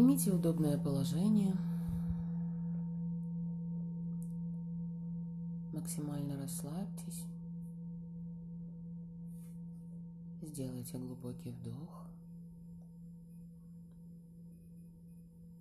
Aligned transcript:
Примите 0.00 0.32
удобное 0.32 0.78
положение. 0.78 1.54
Максимально 5.74 6.40
расслабьтесь. 6.40 7.26
Сделайте 10.40 10.96
глубокий 10.96 11.50
вдох. 11.50 12.06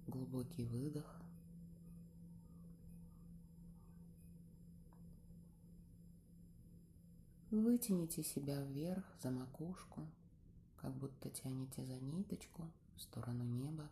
Глубокий 0.07 0.63
выдох. 0.63 1.21
Вытяните 7.51 8.23
себя 8.23 8.64
вверх 8.64 9.03
за 9.21 9.31
макушку, 9.31 10.07
как 10.78 10.95
будто 10.95 11.29
тянете 11.29 11.83
за 11.83 12.00
ниточку 12.00 12.71
в 12.95 13.01
сторону 13.01 13.43
неба. 13.43 13.89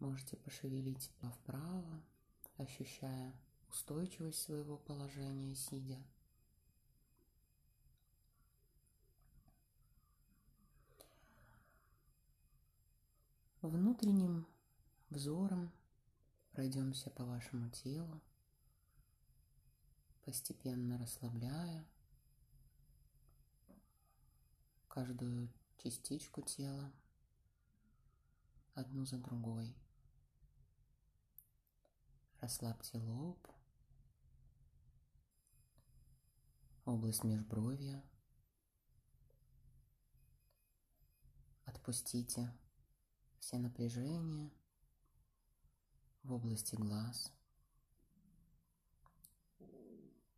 Можете 0.00 0.36
пошевелить 0.38 1.10
вправо, 1.20 2.02
ощущая 2.56 3.34
устойчивость 3.68 4.42
своего 4.42 4.78
положения, 4.78 5.54
сидя. 5.54 6.02
Внутренним 13.60 14.46
взором 15.10 15.70
пройдемся 16.52 17.10
по 17.10 17.26
вашему 17.26 17.68
телу, 17.68 18.22
постепенно 20.24 20.96
расслабляя 20.96 21.86
каждую 24.88 25.52
частичку 25.76 26.40
тела 26.40 26.90
одну 28.74 29.04
за 29.04 29.18
другой. 29.18 29.74
Расслабьте 32.40 32.96
лоб, 32.96 33.46
область 36.86 37.22
межбровья. 37.22 38.02
Отпустите 41.66 42.50
все 43.40 43.58
напряжения 43.58 44.50
в 46.22 46.32
области 46.32 46.76
глаз, 46.76 47.30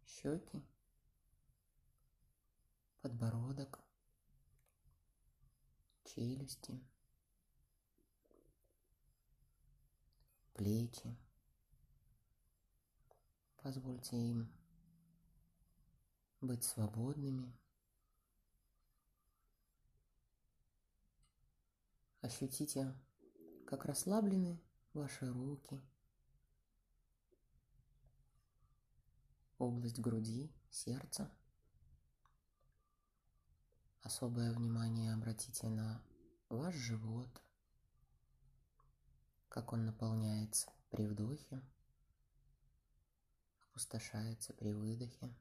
щеки, 0.05 0.61
подбородок, 3.01 3.79
челюсти, 6.03 6.83
плечи. 10.53 11.17
Позвольте 13.63 14.17
им 14.17 14.53
быть 16.41 16.65
свободными. 16.65 17.57
Ощутите, 22.23 22.93
как 23.65 23.85
расслаблены 23.85 24.61
ваши 24.95 25.33
руки, 25.33 25.81
область 29.59 30.01
груди, 30.01 30.53
сердца. 30.69 31.31
Особое 34.03 34.53
внимание 34.53 35.15
обратите 35.15 35.69
на 35.69 36.03
ваш 36.49 36.75
живот, 36.75 37.31
как 39.49 39.73
он 39.73 39.87
наполняется 39.87 40.69
при 40.91 41.07
вдохе 41.07 41.63
опустошается 43.73 44.53
при 44.53 44.73
выдохе. 44.75 45.35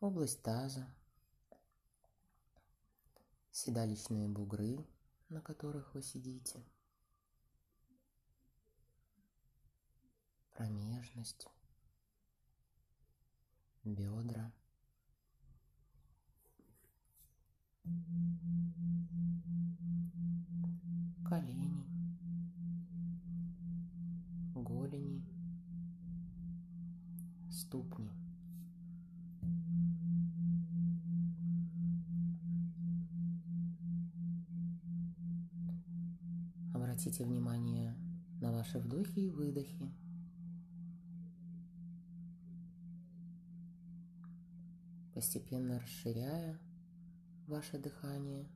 Область 0.00 0.42
таза, 0.42 0.92
седалищные 3.52 4.26
бугры, 4.28 4.84
на 5.28 5.40
которых 5.40 5.94
вы 5.94 6.02
сидите, 6.02 6.64
промежность, 10.50 11.46
бедра, 13.84 14.52
колени, 21.28 21.89
ступни. 27.70 28.10
Обратите 36.74 37.24
внимание 37.24 37.94
на 38.40 38.50
ваши 38.50 38.80
вдохи 38.80 39.20
и 39.20 39.30
выдохи. 39.30 39.88
Постепенно 45.14 45.78
расширяя 45.78 46.58
ваше 47.46 47.78
дыхание 47.78 48.48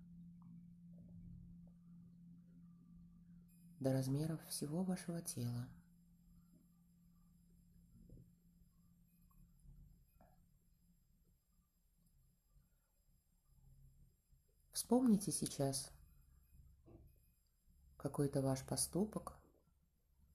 до 3.78 3.92
размеров 3.92 4.44
всего 4.48 4.82
вашего 4.82 5.20
тела. 5.20 5.68
Вспомните 14.84 15.32
сейчас 15.32 15.90
какой-то 17.96 18.42
ваш 18.42 18.62
поступок, 18.66 19.32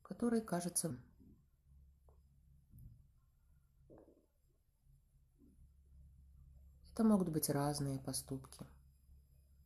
который 0.01 0.41
кажется 0.41 0.97
Это 6.91 7.03
могут 7.03 7.29
быть 7.29 7.47
разные 7.51 7.99
поступки 7.99 8.65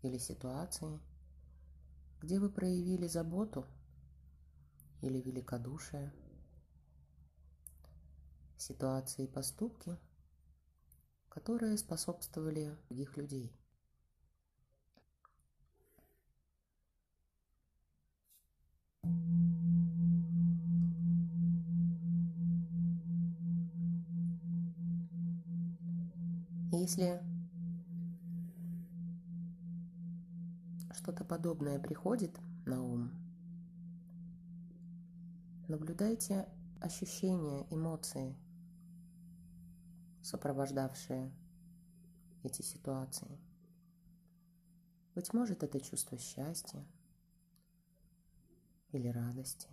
или 0.02 0.18
ситуации, 0.18 1.00
где 2.20 2.38
вы 2.38 2.50
проявили 2.50 3.08
заботу 3.08 3.66
или 5.02 5.22
великодушие, 5.22 6.14
ситуации 8.58 9.24
и 9.24 9.32
поступки, 9.32 9.98
которые 11.30 11.78
способствовали 11.78 12.78
других 12.90 13.16
людей– 13.16 13.58
Если 26.75 27.22
что-то 30.91 31.23
подобное 31.23 31.78
приходит 31.78 32.35
на 32.66 32.84
ум, 32.84 33.11
наблюдайте 35.67 36.49
ощущения, 36.81 37.67
эмоции, 37.70 38.35
сопровождавшие 40.23 41.31
эти 42.41 42.64
ситуации. 42.64 43.40
Быть 45.14 45.31
может, 45.31 45.61
это 45.61 45.79
чувство 45.79 46.17
счастья, 46.17 46.84
или 48.91 49.09
радости. 49.09 49.72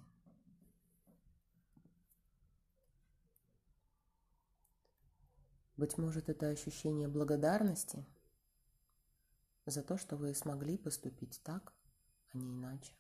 Быть 5.81 5.97
может, 5.97 6.29
это 6.29 6.49
ощущение 6.49 7.09
благодарности 7.09 8.05
за 9.65 9.83
то, 9.83 9.97
что 9.97 10.15
вы 10.19 10.35
смогли 10.35 10.77
поступить 10.77 11.41
так, 11.43 11.73
а 12.35 12.37
не 12.37 12.53
иначе. 12.53 12.93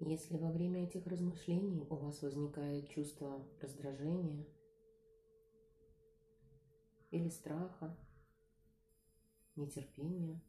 Если 0.00 0.38
во 0.38 0.50
время 0.50 0.84
этих 0.84 1.06
размышлений 1.06 1.86
у 1.90 1.94
вас 1.94 2.22
возникает 2.22 2.88
чувство 2.88 3.46
раздражения 3.60 4.46
или 7.10 7.28
страха, 7.28 7.94
нетерпения, 9.56 10.40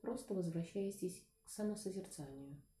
просто 0.00 0.32
возвращайтесь 0.34 1.22
к 1.44 1.48
самосозерцанию– 1.50 2.56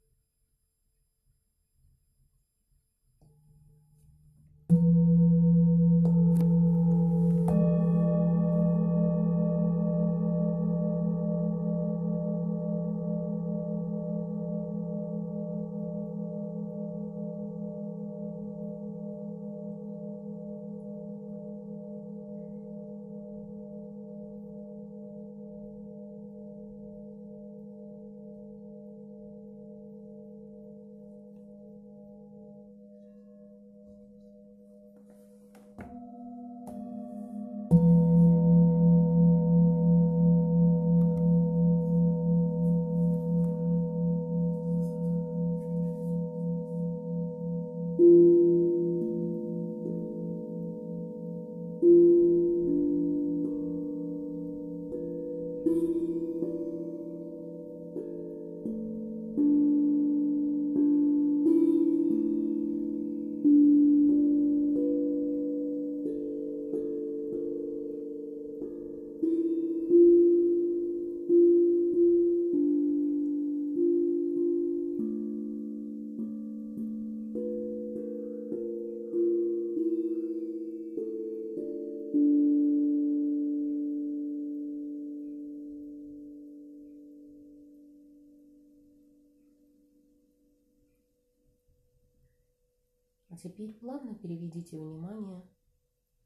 плавно 93.84 94.14
переведите 94.14 94.78
внимание 94.78 95.46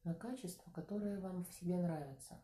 на 0.05 0.15
качество, 0.15 0.71
которое 0.71 1.19
вам 1.19 1.45
в 1.45 1.53
себе 1.53 1.77
нравится. 1.77 2.41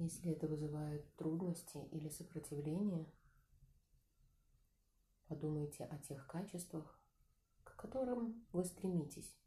Если 0.00 0.32
это 0.32 0.48
вызывает 0.48 1.14
трудности 1.14 1.78
или 1.92 2.08
сопротивление, 2.08 3.06
подумайте 5.28 5.84
о 5.84 5.96
тех 5.98 6.26
качествах, 6.26 7.00
к 7.62 7.76
которым 7.76 8.44
вы 8.50 8.64
стремитесь. 8.64 9.41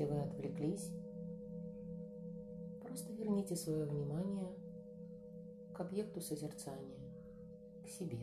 Если 0.00 0.14
вы 0.14 0.22
отвлеклись, 0.22 0.92
просто 2.80 3.12
верните 3.12 3.54
свое 3.54 3.84
внимание 3.84 4.56
к 5.74 5.80
объекту 5.80 6.22
созерцания, 6.22 6.98
к 7.84 7.86
себе. 7.86 8.18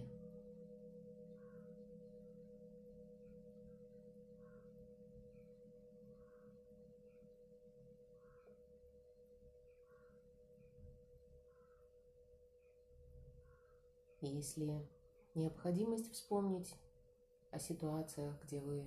Если 14.22 14.84
необходимость 15.36 16.12
вспомнить 16.12 16.74
о 17.52 17.60
ситуациях, 17.60 18.34
где 18.44 18.62
вы 18.62 18.84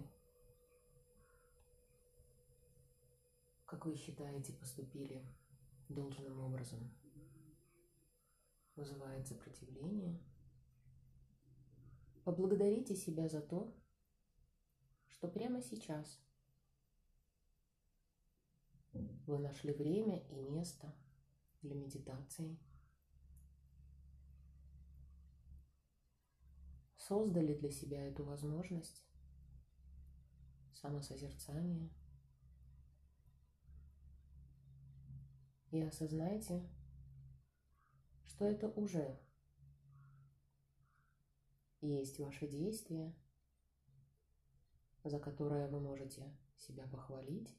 как 3.70 3.86
вы 3.86 3.94
считаете, 3.94 4.52
поступили 4.52 5.24
должным 5.88 6.40
образом, 6.40 6.92
вызывает 8.74 9.28
сопротивление, 9.28 10.20
поблагодарите 12.24 12.96
себя 12.96 13.28
за 13.28 13.40
то, 13.40 13.72
что 15.06 15.28
прямо 15.28 15.62
сейчас 15.62 16.20
вы 18.92 19.38
нашли 19.38 19.72
время 19.72 20.18
и 20.30 20.42
место 20.42 20.92
для 21.62 21.76
медитации, 21.76 22.58
создали 26.96 27.54
для 27.54 27.70
себя 27.70 28.04
эту 28.04 28.24
возможность 28.24 29.06
самосозерцания– 30.72 31.88
и 35.70 35.80
осознайте, 35.80 36.68
что 38.24 38.44
это 38.44 38.68
уже 38.68 39.18
есть 41.80 42.18
ваше 42.18 42.48
действие, 42.48 43.14
за 45.04 45.18
которое 45.18 45.68
вы 45.68 45.80
можете 45.80 46.34
себя 46.56 46.86
похвалить 46.88 47.56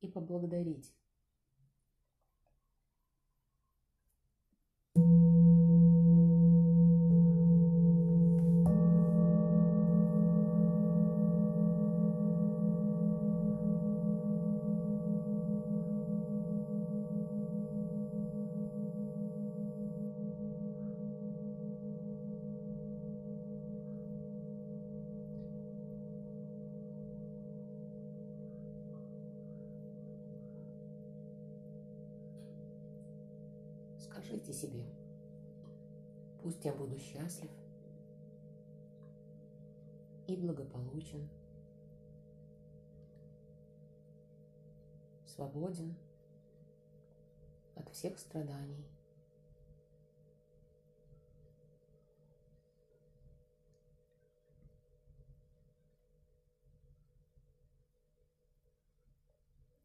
и 0.00 0.08
поблагодарить. 0.08 0.94
Скажите 34.16 34.54
себе, 34.54 34.86
пусть 36.42 36.64
я 36.64 36.72
буду 36.72 36.98
счастлив 36.98 37.50
и 40.26 40.34
благополучен, 40.36 41.28
свободен 45.26 45.94
от 47.74 47.90
всех 47.90 48.18
страданий. 48.18 48.86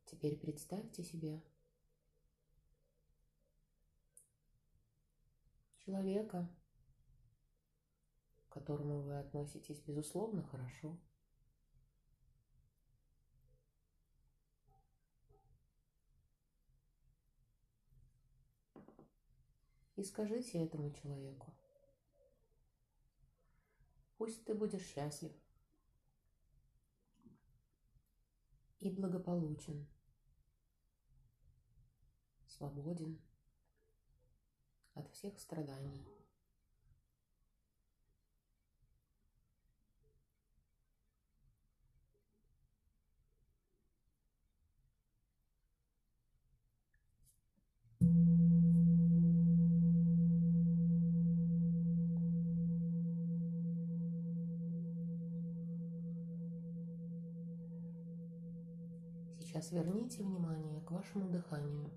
Теперь 0.06 0.38
представьте 0.38 1.04
себе 1.04 1.42
человека, 5.86 6.50
к 8.48 8.54
которому 8.54 9.02
вы 9.02 9.20
относитесь, 9.20 9.82
безусловно, 9.82 10.44
хорошо. 10.44 10.98
И 19.96 20.04
скажите 20.04 20.58
этому 20.64 20.92
человеку, 20.92 21.56
пусть 24.18 24.44
ты 24.46 24.56
будешь 24.56 24.88
счастлив 24.88 25.32
и 28.80 28.90
благополучен, 28.90 29.88
свободен 32.48 33.22
от 34.96 35.10
всех 35.12 35.40
страданий. 35.40 36.08
Сейчас 59.40 59.72
верните 59.74 60.24
внимание 60.24 60.82
к 60.82 60.92
вашему 60.92 61.30
дыханию. 61.30 61.92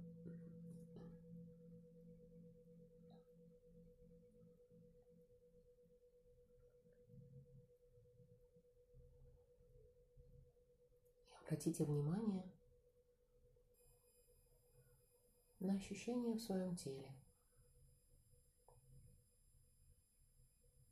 Обратите 11.55 11.85
внимание 11.85 12.53
на 15.61 15.75
ощущения 15.75 16.35
в 16.35 16.41
своем 16.41 16.75
теле. 16.75 17.15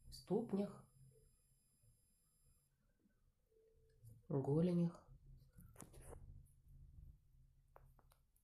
В 0.09 0.15
ступнях, 0.15 0.87
голенях, 4.29 5.05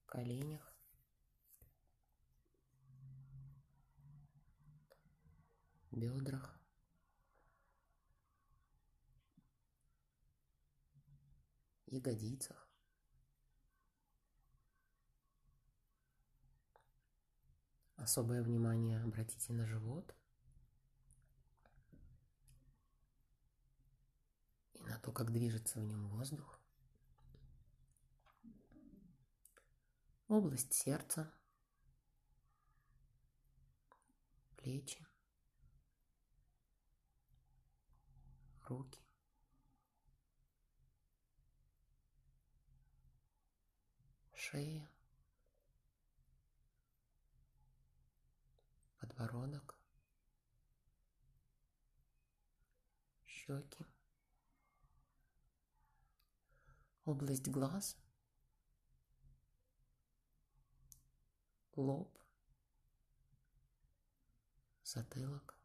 коленях. 0.07 0.75
бедрах. 5.93 6.58
Ягодицах. 11.91 12.69
Особое 17.97 18.43
внимание 18.43 19.03
обратите 19.03 19.53
на 19.53 19.67
живот 19.67 20.15
и 24.73 24.83
на 24.83 24.99
то, 25.01 25.13
как 25.13 25.33
движется 25.33 25.81
в 25.81 25.85
нем 25.85 26.09
воздух. 26.09 26.61
Область 30.29 30.73
сердца, 30.73 31.33
плечи, 34.57 35.07
руки. 38.69 39.08
Шея, 44.51 44.89
подбородок, 48.99 49.79
щеки, 53.27 53.85
область 57.05 57.49
глаз, 57.49 57.99
лоб, 61.77 62.19
затылок. 64.83 65.59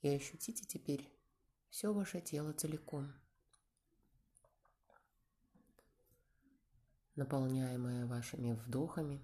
И 0.00 0.08
ощутите 0.08 0.64
теперь 0.64 1.12
все 1.68 1.92
ваше 1.92 2.22
тело 2.22 2.54
целиком– 2.54 3.12
наполняемое 7.20 8.06
вашими 8.06 8.52
вдохами. 8.52 9.20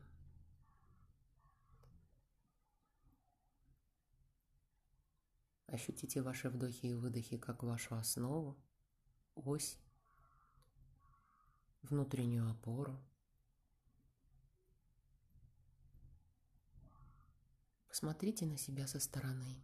Ощутите 5.66 6.20
ваши 6.20 6.50
вдохи 6.50 6.86
и 6.86 6.94
выдохи 6.94 7.38
как 7.38 7.62
вашу 7.62 7.96
основу, 7.96 8.54
ось, 9.34 9.78
внутреннюю 11.82 12.50
опору. 12.50 13.02
Посмотрите 17.88 18.44
на 18.44 18.58
себя 18.58 18.86
со 18.86 19.00
стороны. 19.00 19.56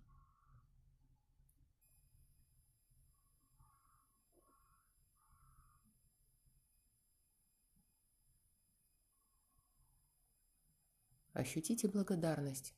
Ощутите 11.43 11.89
благодарность 11.89 12.73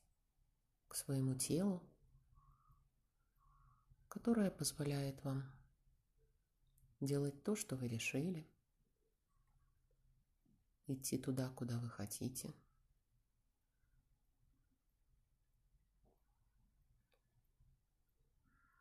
к 0.87 0.95
своему 0.95 1.35
телу, 1.35 1.87
которая 4.07 4.49
позволяет 4.49 5.23
вам 5.23 5.43
делать 6.99 7.43
то, 7.43 7.55
что 7.55 7.75
вы 7.75 7.87
решили, 7.87 8.49
идти 10.87 11.19
туда, 11.19 11.51
куда 11.51 11.77
вы 11.77 11.91
хотите. 11.91 12.55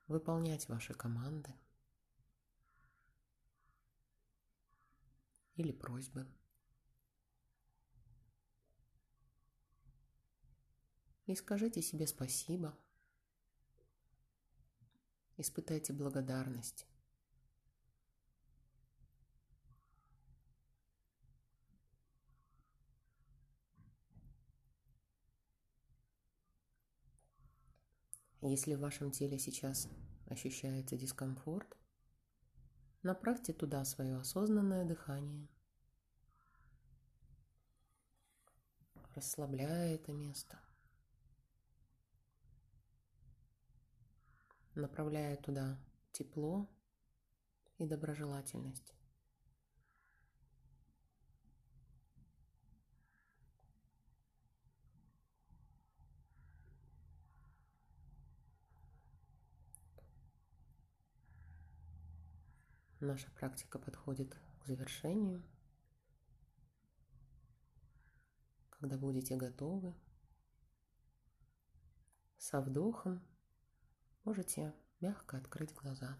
Выполнять 0.06 0.66
ваши 0.70 0.94
команды 0.94 1.54
или 5.56 5.72
просьбы. 5.72 6.26
И 11.26 11.34
скажите 11.34 11.80
себе 11.80 12.06
спасибо. 12.06 12.76
Испытайте 15.36 15.92
благодарность. 15.92 16.86
Если 28.42 28.74
в 28.74 28.80
вашем 28.80 29.10
теле 29.10 29.38
сейчас 29.38 29.88
ощущается 30.26 30.98
дискомфорт, 30.98 31.78
направьте 33.02 33.54
туда 33.54 33.82
свое 33.86 34.18
осознанное 34.18 34.84
дыхание, 34.84 35.48
расслабляя 39.14 39.94
это 39.94 40.12
место. 40.12 40.63
направляя 44.74 45.36
туда 45.36 45.78
тепло 46.12 46.68
и 47.78 47.86
доброжелательность. 47.86 48.94
Наша 63.00 63.30
практика 63.32 63.78
подходит 63.78 64.34
к 64.60 64.66
завершению. 64.66 65.44
Когда 68.70 68.96
будете 68.96 69.36
готовы, 69.36 69.94
со 72.38 72.60
вдохом– 72.62 73.22
можете 74.24 74.72
мягко 75.00 75.36
открыть 75.36 75.74
глаза. 75.74 76.16